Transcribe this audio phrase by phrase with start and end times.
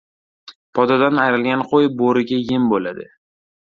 [0.79, 3.11] •Podadan ayrilgan qo‘y bo‘riga yem bo‘ladi.